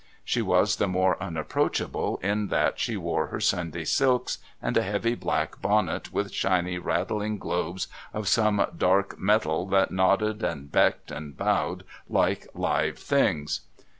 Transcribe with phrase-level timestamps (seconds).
[0.25, 5.13] She was the more unapproachable in that she wore her Sunday silks and a heavy
[5.13, 11.37] black bonnet with shiny rattling globes of some dark metal that nodded and becked and
[11.37, 13.61] bowed like live things.